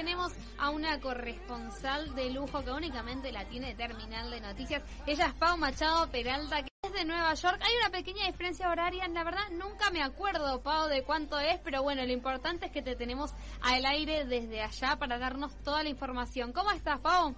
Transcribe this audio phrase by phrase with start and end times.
[0.00, 4.82] tenemos a una corresponsal de lujo que únicamente la tiene Terminal de Noticias.
[5.06, 7.60] Ella es Pau Machado Peralta, que es de Nueva York.
[7.60, 11.82] Hay una pequeña diferencia horaria, la verdad nunca me acuerdo, Pau, de cuánto es, pero
[11.82, 15.90] bueno, lo importante es que te tenemos al aire desde allá para darnos toda la
[15.90, 16.54] información.
[16.54, 17.36] ¿Cómo estás, Pau?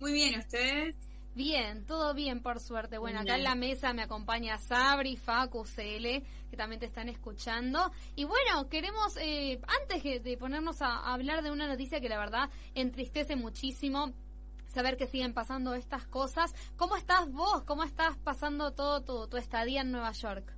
[0.00, 1.07] Muy bien, ¿ustedes?
[1.38, 2.98] Bien, todo bien, por suerte.
[2.98, 6.20] Bueno, acá en la mesa me acompaña Sabri, Facu, CL,
[6.50, 7.92] que también te están escuchando.
[8.16, 12.50] Y bueno, queremos, eh, antes de ponernos a hablar de una noticia que la verdad
[12.74, 14.12] entristece muchísimo,
[14.66, 16.52] saber que siguen pasando estas cosas.
[16.76, 17.62] ¿Cómo estás vos?
[17.62, 20.52] ¿Cómo estás pasando todo tu, estadía en Nueva York?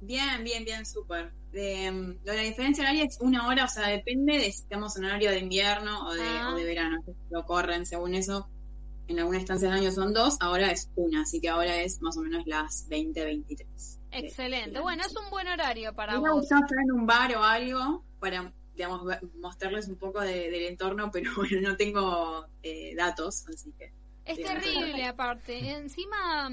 [0.00, 1.30] Bien, bien, bien, súper.
[1.52, 5.30] De, la diferencia horaria es una hora, o sea, depende de si estamos en horario
[5.30, 6.64] de invierno o de, o de ah.
[6.64, 7.04] verano.
[7.28, 8.48] Lo corren según eso
[9.10, 12.16] en alguna estancia del año son dos, ahora es una, así que ahora es más
[12.16, 13.98] o menos las 20, 23.
[14.12, 16.22] Excelente, bueno, es un buen horario para vos.
[16.22, 19.02] Me gusta estar en un bar o algo para, digamos,
[19.40, 23.92] mostrarles un poco del entorno, pero bueno, no tengo eh, datos, así que...
[24.24, 26.50] Es terrible aparte, encima...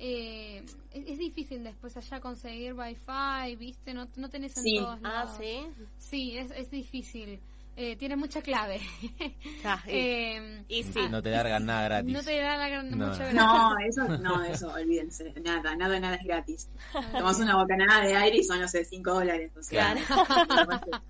[0.00, 5.30] Eh, es, difícil después allá conseguir wifi, viste, no, no tenés en todos ah, lados.
[5.34, 5.66] Ah, sí.
[5.98, 7.40] Sí, es, es difícil
[7.80, 8.80] eh, tiene mucha clave.
[9.64, 11.00] Ah, eh, y sí.
[11.10, 12.12] No te largan nada gratis.
[12.12, 13.06] No te largan no.
[13.08, 13.34] mucho gratis.
[13.34, 15.32] No, eso, no, eso, olvídense.
[15.42, 16.68] Nada, nada, nada es gratis.
[17.12, 19.52] Tomas una bocanada de aire y son, no sé, 5 dólares.
[19.56, 20.80] O sea, claro.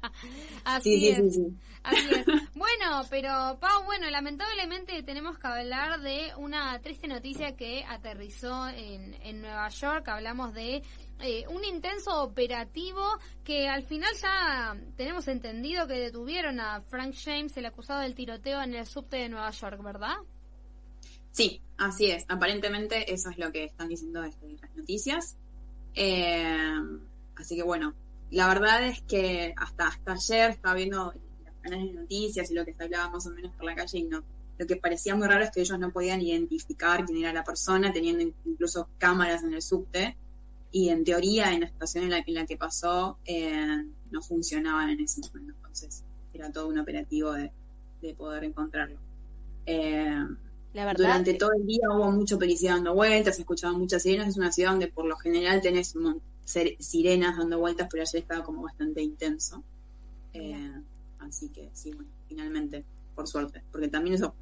[0.65, 1.17] Así sí, es.
[1.17, 2.27] Sí, sí, Así es.
[2.55, 9.15] Bueno, pero Pau, bueno, lamentablemente tenemos que hablar de una triste noticia que aterrizó en,
[9.23, 10.09] en Nueva York.
[10.09, 10.83] Hablamos de
[11.21, 13.03] eh, un intenso operativo
[13.45, 18.63] que al final ya tenemos entendido que detuvieron a Frank James, el acusado del tiroteo
[18.63, 20.17] en el subte de Nueva York, ¿verdad?
[21.33, 22.25] Sí, así es.
[22.29, 24.37] Aparentemente eso es lo que están diciendo las
[24.77, 25.37] noticias.
[25.95, 26.75] Eh,
[27.37, 27.95] así que bueno,
[28.31, 31.13] la verdad es que hasta, hasta ayer estaba viendo
[31.45, 33.99] las canales de noticias y lo que se hablaba más o menos por la calle
[33.99, 34.23] y no,
[34.59, 37.93] lo que parecía muy raro es que ellos no podían identificar quién era la persona,
[37.93, 40.17] teniendo incluso cámaras en el subte
[40.71, 44.91] y en teoría en la situación en la, en la que pasó eh, no funcionaban
[44.91, 47.51] en ese momento, entonces era todo un operativo de,
[48.17, 48.97] poder encontrarlo.
[49.67, 50.25] Eh,
[50.97, 54.71] durante todo el día hubo mucho policía dando vueltas, escuchaban muchas sirenas, es una ciudad
[54.71, 55.95] donde por lo general tenés
[56.79, 59.65] sirenas dando vueltas, pero ayer estaba como bastante intenso.
[60.33, 60.73] Eh,
[61.19, 64.35] así que sí, bueno, finalmente, por suerte, porque también eso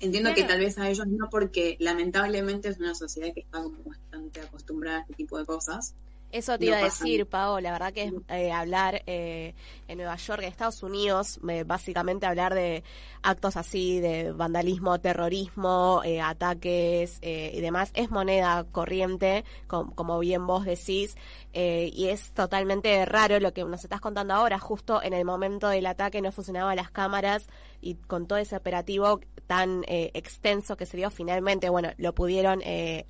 [0.00, 3.78] Entiendo que tal vez a ellos no, porque lamentablemente es una sociedad que está como
[3.84, 5.94] bastante acostumbrada a este tipo de cosas.
[6.34, 9.54] Eso te iba a decir, Pau, la verdad que es eh, hablar eh,
[9.86, 12.82] en Nueva York, en Estados Unidos, básicamente hablar de
[13.22, 20.64] actos así, de vandalismo, terrorismo, eh, ataques y demás, es moneda corriente, como bien vos
[20.64, 21.16] decís,
[21.52, 25.86] y es totalmente raro lo que nos estás contando ahora, justo en el momento del
[25.86, 27.46] ataque no funcionaban las cámaras
[27.84, 32.62] y con todo ese operativo tan extenso que se dio finalmente, bueno, lo pudieron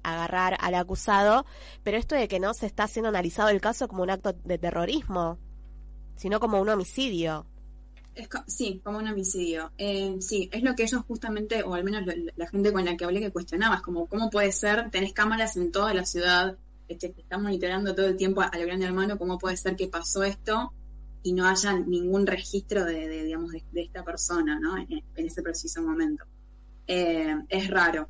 [0.02, 1.46] agarrar al acusado,
[1.84, 4.58] pero esto de que no se está haciendo analizado el caso como un acto de
[4.58, 5.38] terrorismo,
[6.16, 7.46] sino como un homicidio.
[8.46, 9.72] sí, como un homicidio.
[9.78, 12.02] Eh, sí, es lo que ellos justamente, o al menos
[12.36, 14.90] la, gente con la que hablé que cuestionaba, es como, ¿cómo puede ser?
[14.90, 16.56] Tenés cámaras en toda la ciudad,
[16.88, 19.88] este, te están monitoreando todo el tiempo a, lo grande hermano, ¿cómo puede ser que
[19.88, 20.72] pasó esto
[21.24, 24.76] y no haya ningún registro de, digamos, de, esta persona, ¿no?
[24.76, 26.24] En, ese preciso momento.
[26.86, 28.08] Eh, es raro.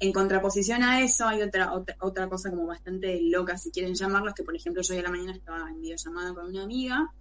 [0.00, 4.32] En contraposición a eso hay otra, otra, otra cosa como bastante loca, si quieren llamarlos,
[4.32, 7.12] que por ejemplo yo hoy a la mañana estaba en videollamada con una amiga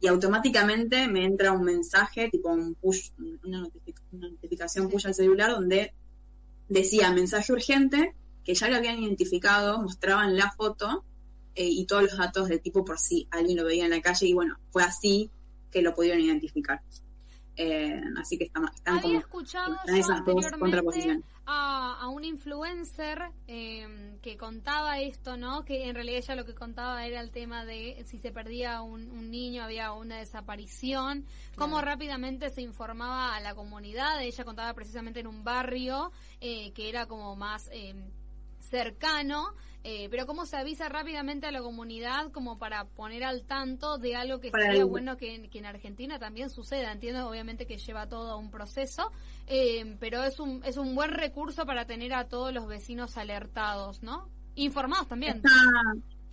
[0.00, 3.10] y automáticamente me entra un mensaje, tipo un push,
[3.42, 3.68] una,
[4.12, 5.94] notificación push al celular donde
[6.68, 8.14] decía mensaje urgente,
[8.44, 11.04] que ya lo habían identificado, mostraban la foto
[11.56, 14.26] eh, y todos los datos del tipo por si alguien lo veía en la calle
[14.26, 15.30] y bueno, fue así
[15.70, 16.82] que lo pudieron identificar.
[17.58, 21.24] Eh, así que están, están Había escuchado esas dos contraposiciones.
[21.46, 25.64] A, a, un influencer em, que contaba esto, ¿no?
[25.64, 29.30] Que en realidad ella lo que contaba era el tema de si se perdía un,
[29.30, 31.24] niño, había una desaparición,
[31.56, 34.22] cómo rápidamente se informaba a la comunidad.
[34.22, 36.12] Ella contaba precisamente en un barrio
[36.42, 38.10] eh, que era como más em,
[38.58, 39.54] cercano
[39.88, 44.16] eh, pero cómo se avisa rápidamente a la comunidad como para poner al tanto de
[44.16, 46.90] algo que sería bueno que, en Argentina también suceda.
[46.90, 49.12] Entiendo obviamente que lleva todo un proceso,
[49.46, 54.02] eh, pero es un, es un buen recurso para tener a todos los vecinos alertados,
[54.02, 54.28] ¿no?
[54.56, 55.36] Informados también.
[55.36, 55.50] Está,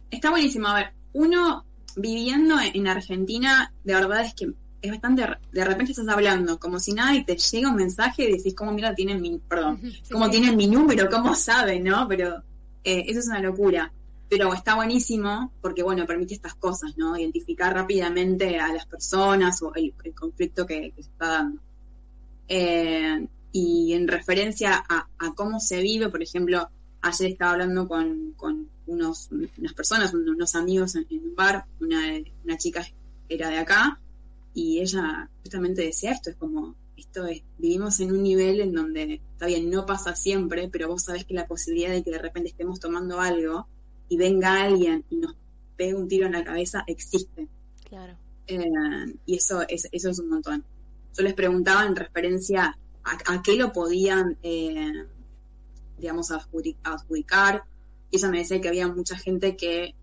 [0.09, 0.69] está buenísimo.
[0.69, 1.63] A ver, uno
[1.95, 4.51] viviendo en Argentina, de verdad es que
[4.81, 8.31] es bastante, de repente estás hablando como si nada y te llega un mensaje y
[8.35, 9.79] decís, ¿cómo mira tienen mi, perdón,
[10.11, 11.07] cómo tienen mi número?
[11.07, 12.07] ¿Cómo saben, no?
[12.07, 12.41] Pero
[12.83, 13.91] eh, eso es una locura.
[14.29, 17.15] pero está buenísimo porque, bueno, permite estas cosas, ¿no?
[17.17, 21.61] Identificar rápidamente a las personas o el, conflicto que, se está dando.
[22.47, 26.67] Eh, y en referencia a, cómo se vive, por ejemplo,
[27.01, 28.33] ayer estaba hablando con,
[28.87, 32.01] unos, unas personas, unos amigos en, un bar, una,
[32.43, 32.83] una chica
[33.29, 33.99] era de acá,
[34.53, 39.21] y ella justamente decía esto, es como, esto es, vivimos en un nivel en donde,
[39.31, 42.49] está bien, no pasa siempre, pero vos sabés que la posibilidad de que de repente
[42.49, 43.67] estemos tomando algo
[44.09, 45.35] y venga alguien y nos
[45.75, 47.47] pegue un tiro en la cabeza existe.
[47.87, 48.17] Claro.
[48.47, 50.63] Eh, y eso es, eso es un montón.
[51.15, 55.05] Yo les preguntaba en referencia a, qué lo podían, eh,
[55.97, 57.63] digamos, adjudicar.
[58.09, 59.95] Y ella me decía que había mucha gente que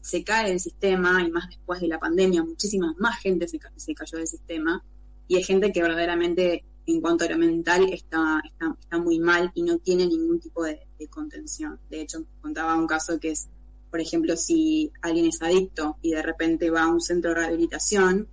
[0.00, 3.94] se cae del sistema, y más después de la pandemia, muchísima más gente se, se
[3.94, 4.84] cayó del sistema,
[5.28, 9.50] y hay gente que verdaderamente en cuanto a lo mental está, está, está muy mal
[9.54, 10.80] y no tiene ningún tipo de,
[11.10, 11.78] contención.
[11.90, 13.48] De hecho, contaba un caso que es,
[13.90, 18.28] por ejemplo, si alguien es adicto y de repente va a un centro de rehabilitación,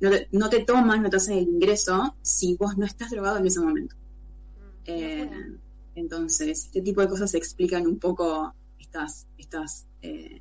[0.00, 3.38] no te, no te toman, no te hacen el ingreso si vos no estás drogado
[3.38, 3.94] en ese momento.
[3.96, 5.30] Mm, eh,
[5.94, 10.40] entonces, este tipo de cosas explican un poco estas, estas eh,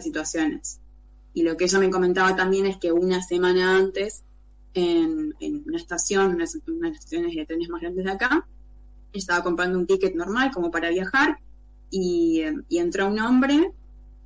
[0.00, 0.80] situaciones.
[1.34, 4.24] Y lo que ella me comentaba también es que una semana antes,
[4.76, 8.46] en, una estación, una, de las estaciones de trenes más grandes de acá,
[9.12, 11.38] estaba comprando un ticket normal como para viajar
[11.90, 13.72] y, entró un hombre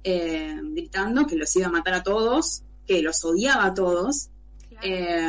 [0.02, 4.30] eh, gritando que los iba a matar a todos, que los odiaba a todos.
[4.82, 5.20] Eh,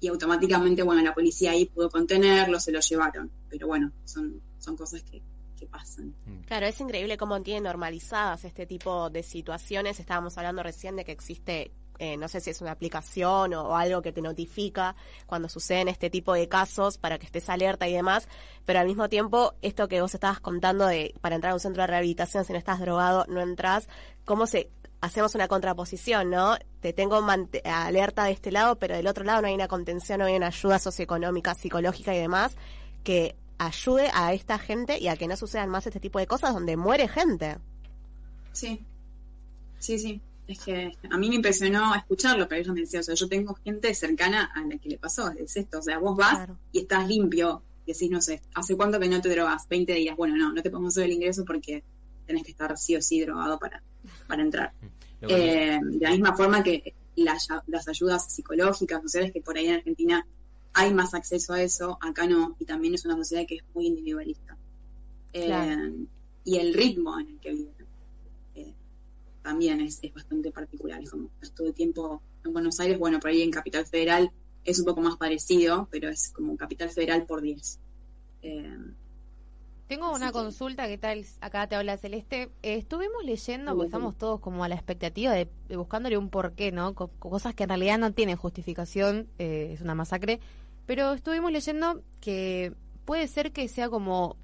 [0.00, 3.30] y automáticamente, bueno, la policía ahí pudo contenerlo, se lo llevaron.
[3.48, 5.22] Pero bueno, son, son cosas que,
[5.70, 6.14] pasan.
[6.24, 6.40] Mm.
[6.46, 10.00] Claro, es increíble cómo tiene normalizadas este tipo de situaciones.
[10.00, 11.70] Estábamos hablando recién de que existe
[12.00, 16.08] eh, no sé si es una aplicación o, algo que te notifica cuando suceden este
[16.08, 18.26] tipo de casos para que estés alerta y demás,
[18.64, 21.82] pero al mismo tiempo, esto que vos estabas contando de para entrar a un centro
[21.82, 23.86] de rehabilitación si no estás drogado, no entras,
[24.24, 24.70] ¿cómo se
[25.02, 26.56] hacemos una contraposición, ¿no?
[26.80, 27.20] Te tengo
[27.64, 30.46] alerta de este lado, pero del otro lado no hay una contención, no hay una
[30.46, 32.56] ayuda socioeconómica, psicológica y demás
[33.04, 36.54] que ayude a esta gente y a que no sucedan más este tipo de cosas
[36.54, 37.58] donde muere gente.
[38.52, 38.86] Sí,
[39.78, 40.22] sí, sí.
[40.50, 43.54] Es que a mí me impresionó escucharlo, pero ella me decía, o sea, yo tengo
[43.54, 47.06] gente cercana a la que le pasó, es esto, o sea, vos vas y estás
[47.06, 49.68] limpio, y decís, no sé, ¿hace cuánto que no te drogas?
[49.68, 51.84] 20 días, bueno, no, no te podemos hacer el ingreso porque
[52.26, 53.80] tenés que estar sí o sí drogado para,
[54.26, 54.72] para entrar.
[55.22, 59.76] Eh, de la misma forma que las, las ayudas psicológicas, sociales, que por ahí en
[59.76, 60.26] Argentina
[60.72, 63.86] hay más acceso a eso, acá no, y también es una sociedad que es muy
[63.86, 64.56] individualista.
[65.32, 66.06] Eh,
[66.44, 67.79] y el ritmo en el que viven eh,
[69.50, 73.42] también es, bastante particular, es como todo el tiempo en Buenos Aires, bueno, por ahí
[73.42, 74.30] en Capital Federal
[74.64, 77.80] es un poco más parecido, pero es como Capital Federal por 10.
[78.42, 78.78] Eh,
[79.88, 81.26] tengo una consulta, ¿qué tal?
[81.40, 82.48] Acá te habla Celeste.
[82.62, 86.94] estuvimos leyendo, porque estamos todos como a la expectativa de, buscándole un porqué, ¿no?
[86.94, 90.38] cosas que en realidad no tienen justificación, es una masacre.
[90.86, 92.72] Pero estuvimos leyendo que
[93.04, 94.36] puede ser que sea como,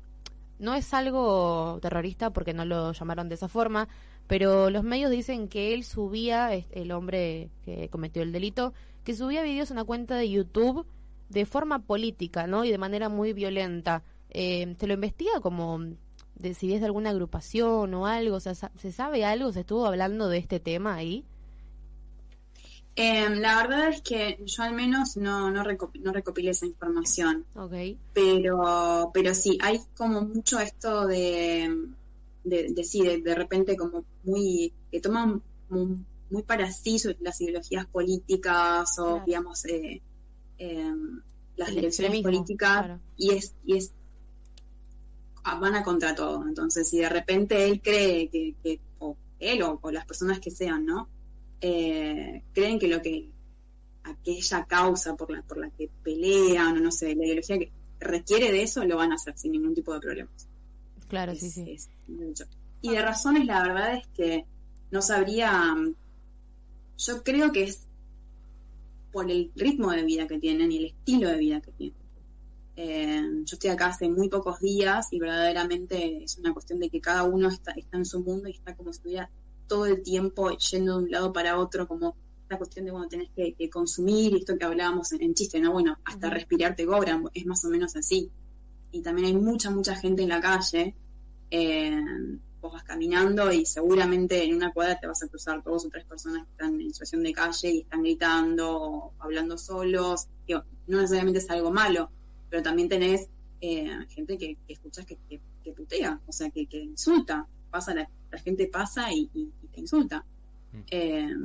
[0.58, 3.86] no es algo terrorista porque no lo llamaron de esa forma,
[4.26, 8.72] pero los medios dicen que él subía, el hombre que cometió el delito,
[9.04, 10.86] que subía videos en una cuenta de YouTube
[11.28, 12.64] de forma política, ¿no?
[12.64, 14.02] Y de manera muy violenta.
[14.30, 15.80] Eh, ¿Se lo investiga como
[16.34, 18.40] de si es de alguna agrupación o algo?
[18.40, 19.52] ¿se sabe algo?
[19.52, 21.24] ¿Se estuvo hablando de este tema ahí?
[22.98, 27.44] Em, la verdad es que yo al menos no, no, no recopilé esa información.
[27.54, 27.98] Okay.
[28.14, 31.70] Pero, pero sí, hay como mucho esto de,
[32.48, 39.22] de, sí, de, repente como muy, que toman muy, para sí las ideologías políticas o,
[39.24, 40.00] digamos, eh,
[40.58, 41.20] em,
[41.56, 43.92] las elecciones políticas y es, y es
[45.44, 46.46] van a contra todo.
[46.46, 50.84] Entonces, si de repente él cree que, que o él o las personas que sean,
[50.84, 51.08] ¿no?
[51.60, 53.28] eh, creen que lo que
[54.04, 58.52] aquella causa por la, por la que pelean o no sé, la ideología que requiere
[58.52, 60.48] de eso, lo van a hacer sin ningún tipo de problemas.
[61.08, 61.76] Claro, sí, sí.
[62.82, 64.44] y de razones, la verdad es que
[64.90, 65.74] no sabría,
[66.98, 67.86] yo creo que es
[69.12, 72.06] por el ritmo de vida que tienen y el estilo de vida que tienen.
[72.78, 77.00] Eh, yo estoy acá hace muy pocos días y verdaderamente es una cuestión de que
[77.00, 79.30] cada uno está, está en su mundo y está como si estuviera
[79.66, 82.14] todo el tiempo yendo de un lado para otro, como
[82.48, 85.72] la cuestión de cuando tenés que, consumir, esto que hablábamos en, chiste, ¿no?
[85.72, 88.30] Bueno, hasta respirar te cobran, es más o menos así.
[88.92, 90.94] Y también hay mucha, mucha gente en la calle.
[91.50, 92.00] Eh,
[92.60, 96.04] vos vas caminando y seguramente en una cuadra te vas a cruzar dos o tres
[96.04, 100.26] personas que están en situación de calle y están gritando o hablando solos.
[100.48, 102.10] no necesariamente es algo malo,
[102.48, 103.28] pero también tenés
[103.60, 108.68] eh, gente que, escuchas que, que, putea, o sea, que, que insulta pasa, la, gente
[108.68, 109.28] pasa y,
[109.72, 110.24] te insulta.
[110.72, 110.80] Mm.
[110.90, 111.36] Eh,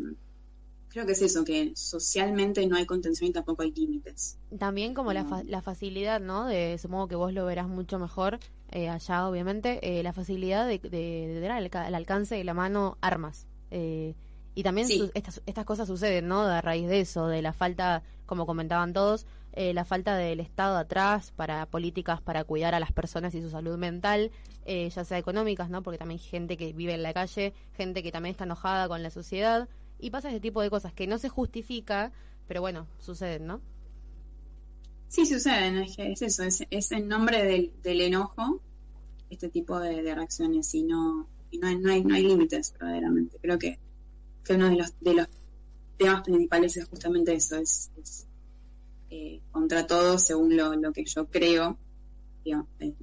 [0.91, 4.37] creo que es eso, que socialmente no hay contención y tampoco hay límites.
[4.59, 6.45] También como la, la facilidad, ¿no?
[6.45, 8.39] De, supongo que vos lo verás mucho mejor
[8.71, 13.47] eh, allá, obviamente, eh, la facilidad de, de, de, al, alcance de la mano armas.
[13.71, 14.15] Eh,
[14.53, 16.41] y también estas, estas cosas suceden, ¿no?
[16.41, 20.77] A raíz de eso, de la falta, como comentaban todos, eh, la falta del Estado
[20.77, 24.31] atrás para políticas para cuidar a las personas y su salud mental,
[24.65, 25.83] eh, ya sea económicas, ¿no?
[25.83, 29.03] Porque también hay gente que vive en la calle, gente que también está enojada con
[29.03, 29.67] la sociedad,
[30.01, 32.11] y pasa ese tipo de cosas que no se justifica,
[32.47, 33.61] pero bueno, suceden, ¿no?
[35.07, 38.61] Sí, suceden, es, es eso, es, es, en nombre del, enojo
[39.29, 43.37] este tipo de, reacciones y no, y no no hay, no hay límites verdaderamente.
[43.41, 43.79] Creo que,
[44.43, 45.27] que uno de los, de los
[45.97, 47.91] temas principales es justamente eso, es
[49.13, 51.77] eh, contra todo según lo, que yo creo.
[52.45, 52.93] Eh,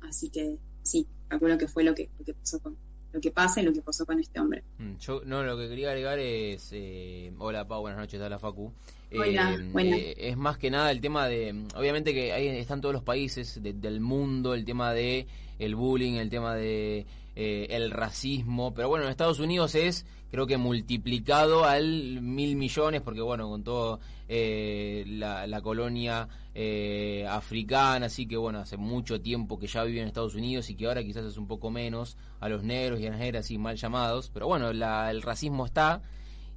[0.00, 2.76] así que sí, recuerdo que fue lo que, lo que pasó con
[3.12, 4.62] lo que pasa y lo que pasó con este hombre.
[4.78, 8.72] Mm, yo no lo que quería agregar es eh, hola Pau, buenas noches, hola Facu.
[9.10, 14.00] es más que nada el tema de obviamente que ahí están todos los países del
[14.00, 15.26] mundo el tema de
[15.58, 17.06] el bullying, el tema de
[17.40, 23.20] el racismo, pero bueno, en Estados Unidos es creo que multiplicado al mil millones, porque
[23.20, 29.66] bueno, con todo eh, la, colonia eh, africana, así que bueno, hace mucho tiempo que
[29.66, 32.62] ya vive en Estados Unidos y que ahora quizás es un poco menos a los
[32.62, 36.02] negros y a las negras así mal llamados, pero bueno, el racismo está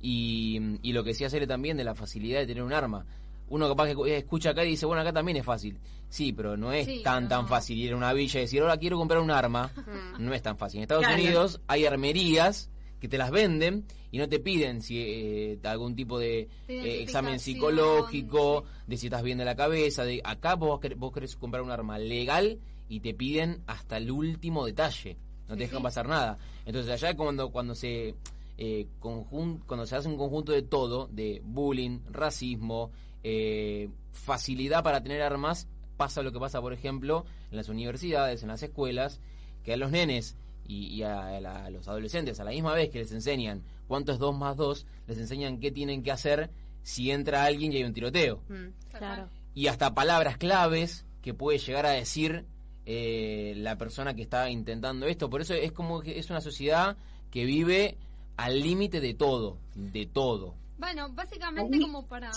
[0.02, 3.06] y, y lo que decía Cere también de la facilidad de tener un arma.
[3.52, 5.78] Uno capaz que escucha acá y dice, bueno, acá también es fácil.
[6.08, 8.98] Sí, pero no es tan tan fácil ir a una villa y decir, ahora quiero
[8.98, 9.72] comprar un arma.
[10.20, 10.78] no es tan fácil.
[10.78, 12.70] En Estados Unidos hay armerías
[13.02, 17.40] que te las venden y no te piden si eh, algún tipo de eh, examen
[17.40, 21.72] psicológico, de si estás bien de la cabeza, de acá vos, vos querés comprar un
[21.72, 25.18] arma legal y te piden hasta el último detalle,
[25.50, 26.38] no te dejan pasar nada.
[26.66, 28.16] Entonces allá cuando cuando se
[28.58, 32.92] eh, cuando se hace un conjunto de todo, de bullying, racismo,
[33.24, 38.50] eh, facilidad para tener armas, pasa lo que pasa, por ejemplo, en las universidades, en
[38.50, 39.22] las escuelas,
[39.64, 40.36] que a los nenes
[40.68, 44.56] y, a, los adolescentes a la misma vez que les enseñan cuánto es 2 más
[44.58, 46.50] 2, les enseñan qué tienen que hacer
[46.84, 48.42] si entra alguien y hay un tiroteo.
[48.48, 49.30] Mm, claro.
[49.54, 52.46] Y hasta palabras claves que puede llegar a decir
[52.86, 55.30] eh, la persona que está intentando esto.
[55.30, 56.98] Por eso es como que es una sociedad
[57.30, 57.98] que vive
[58.38, 60.56] al límite de todo, de todo.
[60.78, 62.32] Bueno, básicamente como para...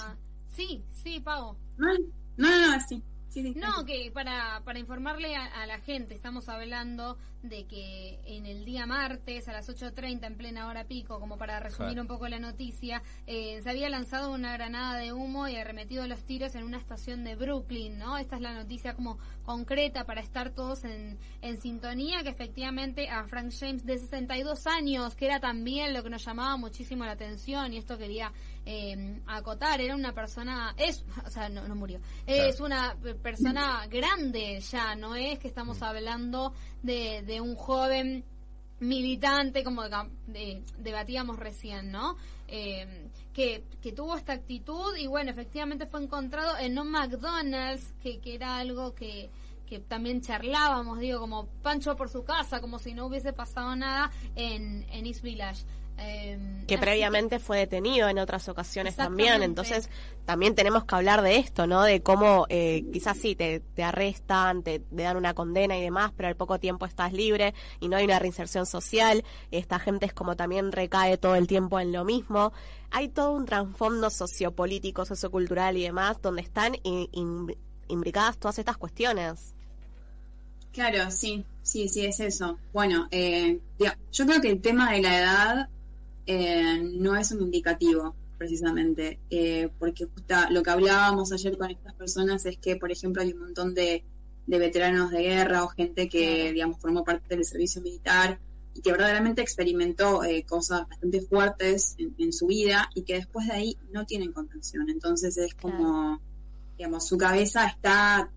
[0.55, 1.57] Sí, sí, Pau.
[1.77, 1.93] No,
[2.37, 3.03] no, no, sí
[3.43, 8.87] no, que para, para informarle a, la gente, estamos hablando de que en el día
[8.87, 13.03] martes a las 8.30 en plena hora pico, como para resumir un poco la noticia,
[13.27, 17.25] eh, se había lanzado una granada de humo y arremetido los tiros en una estación
[17.25, 18.17] de Brooklyn, ¿no?
[18.17, 23.25] Esta es la noticia como concreta para estar todos en, en sintonía, que efectivamente a
[23.25, 27.73] Frank James de 62 años, que era también lo que nos llamaba muchísimo la atención
[27.73, 28.33] y esto quería
[28.67, 34.61] eh, acotar, era una persona, es, o sea, no, no murió, es una persona grande
[34.61, 35.85] ya, no es que estamos mm.
[35.85, 36.53] hablando
[36.83, 38.25] de, de un joven
[38.81, 39.83] militante, como
[40.79, 42.17] debatíamos recién, ¿no?
[42.49, 48.21] Eh, que, que, tuvo esta actitud y bueno, efectivamente fue encontrado en un McDonald's, que,
[48.21, 49.31] que era algo que,
[49.67, 54.11] que también charlábamos, digo, como Pancho por su casa, como si no hubiese pasado nada
[54.37, 55.65] en, en East Village.
[55.97, 59.91] Em, que previamente fue detenido en otras ocasiones también, entonces
[60.25, 61.83] también tenemos que hablar de esto, ¿no?
[61.83, 66.29] De cómo eh, quizás sí, te, te arrestan, te, dan una condena y demás, pero
[66.29, 70.37] al poco tiempo estás libre y no hay una reinserción social, esta gente es como
[70.37, 72.53] también recae todo el tiempo en lo mismo.
[72.91, 76.77] Hay todo un trasfondo sociopolítico, sociocultural y demás, donde están
[77.89, 79.55] imbricadas todas estas cuestiones.
[80.73, 82.59] Claro, sí, sí, sí, es eso.
[82.73, 85.69] Bueno, eh, yo creo que el tema de la edad
[86.27, 90.09] eh, no es un indicativo, precisamente, eh, porque
[90.51, 94.05] lo que hablábamos ayer con estas personas es que, por ejemplo, hay un montón de,
[94.47, 98.39] veteranos de guerra o gente que, digamos, formó parte del servicio militar
[98.75, 103.55] y que verdaderamente experimentó eh, cosas bastante fuertes en, su vida y que después de
[103.55, 104.91] ahí no tienen contención.
[104.91, 106.21] Entonces es como,
[106.77, 108.31] digamos, su cabeza está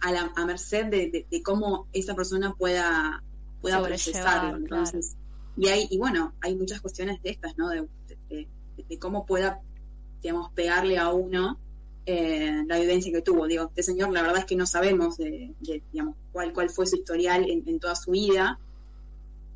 [0.00, 3.22] a, la, a merced de, cómo esa persona pueda,
[3.60, 4.58] pueda procesarlo.
[4.58, 5.16] Entonces,
[5.56, 7.68] y hay, y bueno, hay muchas cuestiones de estas, ¿no?
[7.68, 7.88] De,
[8.98, 9.60] cómo pueda,
[10.22, 11.58] digamos, pegarle a uno
[12.06, 13.46] eh, la vivencia que tuvo.
[13.46, 15.54] Digo, este señor, la verdad es que no sabemos, de,
[15.92, 18.58] digamos, cuál, cuál fue su historial en, toda su vida,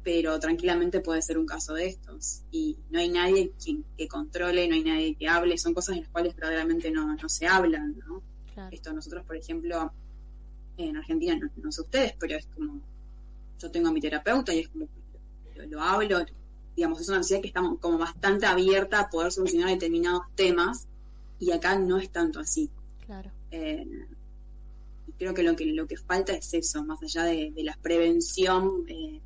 [0.02, 2.42] pero tranquilamente puede ser un caso de estos.
[2.50, 6.02] Y no hay nadie quien, que controle, no hay nadie que hable, son cosas en
[6.02, 8.22] las cuales verdaderamente no, no se hablan, ¿no?
[8.70, 9.92] Esto nosotros, por ejemplo,
[10.76, 12.80] en Argentina, no, no sé ustedes, pero es como,
[13.58, 14.86] yo tengo a mi terapeuta y es como,
[15.54, 16.24] lo, hablo,
[16.76, 20.86] digamos, es una sociedad que está como bastante abierta a poder solucionar determinados temas
[21.38, 22.70] y acá no es tanto así.
[23.06, 23.30] Claro.
[23.50, 23.86] Eh,
[25.18, 29.20] creo que lo que lo que falta es eso, más allá de, la prevención, eh,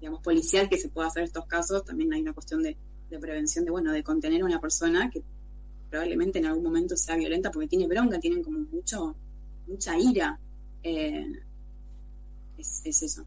[0.00, 2.76] digamos, policial que se pueda hacer en estos casos, también hay una cuestión de,
[3.20, 5.22] prevención de, bueno, de contener a una persona que
[5.88, 9.14] probablemente en algún momento sea violenta porque tiene bronca, tienen como mucho,
[9.68, 10.38] mucha ira.
[10.82, 11.40] Eh,
[12.58, 13.24] es, eso.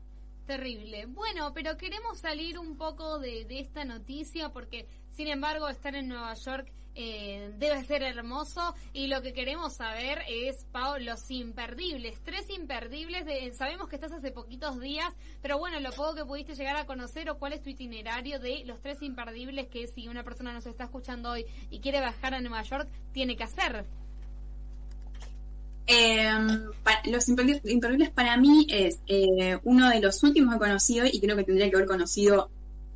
[0.48, 1.08] Terrible.
[1.08, 6.34] Bueno, pero queremos salir un poco de, esta noticia porque, sin embargo, estar en Nueva
[6.36, 12.50] York eh, debe ser hermoso y lo que queremos saber es, Pau, los imperdibles, tres
[12.50, 16.78] imperdibles, de, sabemos que estás hace poquitos días, pero bueno, lo poco que pudiste llegar
[16.78, 20.54] a conocer o cuál es tu itinerario de los tres imperdibles que si una persona
[20.54, 23.86] nos está escuchando hoy y quiere bajar a Nueva York, tiene que hacer.
[25.88, 26.67] Em,
[27.08, 31.36] los imperdibles para mí es eh, uno de los últimos que he conocido y creo
[31.36, 32.50] que tendría que haber conocido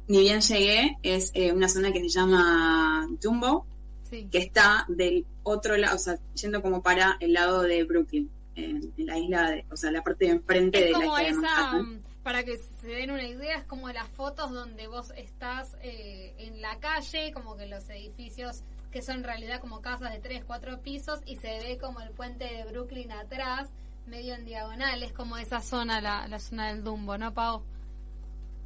[0.07, 3.65] ni bien llegué, es eh, una zona que se llama Jumbo,
[4.09, 8.91] que está del otro lado, o sea, yendo como para el lado de Brooklyn, en,
[8.97, 11.85] la isla, de, o sea, la parte de enfrente de la isla esa,
[12.23, 16.61] Para que se den una idea, es como las fotos donde vos estás eh, en
[16.61, 20.81] la calle, como que los edificios que son en realidad como casas de tres, cuatro
[20.81, 23.69] pisos y se ve como el puente de Brooklyn atrás,
[24.07, 27.63] medio en diagonal, es como esa zona, la, la zona del Dumbo, ¿no, Pau?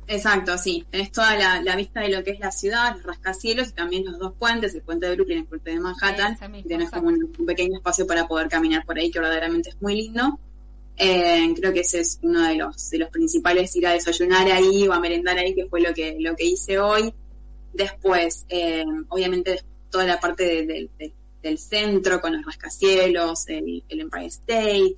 [0.07, 0.85] Exacto, sí.
[0.91, 4.19] Tenés toda la, vista de lo que es la ciudad, los rascacielos y también los
[4.19, 6.37] dos puentes, el puente de Brooklyn y el puente de Manhattan.
[6.67, 10.39] tenés como un, pequeño espacio para poder caminar por ahí, que verdaderamente es muy lindo.
[10.97, 14.87] Eh, creo que ese es uno de los, de los principales, ir a desayunar ahí
[14.87, 17.13] o a merendar ahí, que fue lo que, lo que hice hoy.
[17.73, 20.89] Después, eh, obviamente, toda la parte
[21.41, 24.95] del centro con los rascacielos, el, el Empire State,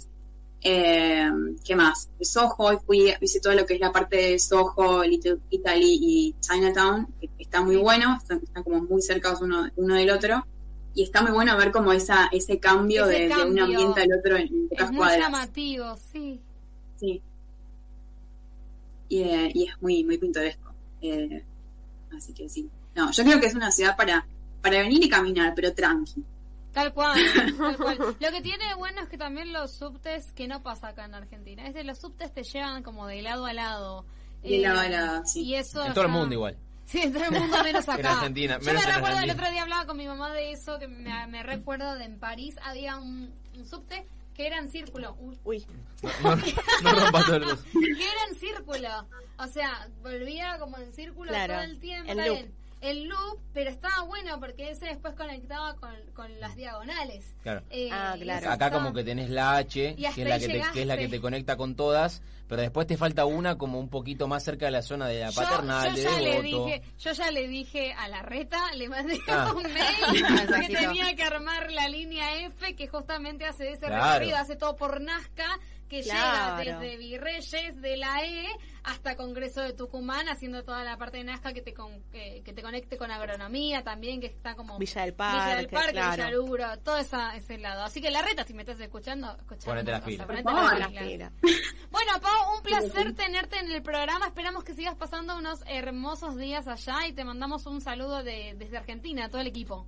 [0.70, 1.32] eh,
[1.64, 2.10] ¿Qué más?
[2.20, 7.08] Soho, fui, hice todo lo que es la parte de Soho, Little Italy y Chinatown,
[7.22, 10.46] que está muy bueno, están, como muy cercados uno, uno del otro.
[10.94, 14.68] Y está muy bueno ver como esa, ese cambio, de, un ambiente al otro en,
[14.68, 16.42] pocas es muy llamativo, sí.
[17.00, 17.22] Sí.
[19.08, 20.74] Y, eh, y, es muy, muy pintoresco.
[21.02, 21.46] Eh,
[22.14, 22.70] así que sí.
[22.94, 24.28] No, yo creo que es una ciudad para,
[24.62, 26.26] para venir y caminar, pero tranqui.
[26.78, 27.18] Tal cual,
[28.20, 31.16] Lo que tiene de bueno es que también los subtes, que no pasa acá en
[31.16, 34.06] Argentina, es que los subtes te llevan como de lado a lado.
[34.44, 35.42] De lado a eh, lado, sí.
[35.42, 36.56] Y eso en todo el mundo igual.
[36.86, 38.00] Sí, en todo el mundo menos acá.
[38.00, 40.88] en Argentina, Yo me recuerdo el otro día hablaba con mi mamá de eso, que
[40.88, 43.34] me, me recuerdo de en París había un,
[43.68, 45.18] subte que era en círculo.
[45.46, 45.66] Uy.
[46.22, 49.08] No, no, todo el Que era en círculo.
[49.40, 52.52] O sea, volvía como en círculo todo el tiempo el
[52.94, 57.36] loop, pero estaba bueno porque ese después conectaba con, con las diagonales.
[57.44, 57.64] Claro.
[57.70, 58.52] Eh, ah, claro.
[58.52, 61.08] Acá como que tenés la H, que es la que, te, que es la que
[61.08, 64.72] te conecta con todas, pero después te falta una como un poquito más cerca de
[64.72, 68.22] la zona de la paternal, yo, ya le dije, yo ya le dije a la
[68.22, 69.54] reta, le mandé ah.
[69.56, 74.56] un mail que tenía que armar la línea F que justamente hace ese recorrido, hace
[74.56, 78.48] todo por Nazca que llega desde Virreyes de la E
[78.88, 82.98] hasta Congreso de Tucumán, haciendo toda la parte de Nazca que te que, te conecte
[82.98, 86.98] con agronomía también, que está como Villa del Parque, Villa del Parque, Villa Lugro, todo
[86.98, 87.84] esa, ese lado.
[87.84, 90.26] Así que la reta, si me estás escuchando, ponete la fila.
[91.90, 94.28] Bueno, Pau, un placer tenerte en el programa.
[94.28, 98.78] Esperamos que sigas pasando unos hermosos días allá y te mandamos un saludo de, desde
[98.78, 99.86] Argentina, a todo el equipo.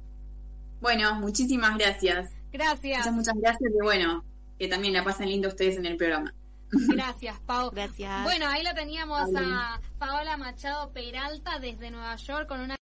[0.82, 2.32] Bueno, muchísimas gracias.
[2.52, 3.00] Gracias.
[3.00, 4.26] Muchas, muchas gracias y bueno,
[4.58, 6.34] que también la pasen lindo ustedes en el programa.
[6.90, 7.72] Gracias, Pau.
[7.72, 8.24] Gracias.
[8.24, 12.78] Bueno, ahí la teníamos a Paola Machado Peralta desde Nueva York con una